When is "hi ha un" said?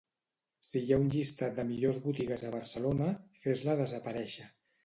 0.85-1.11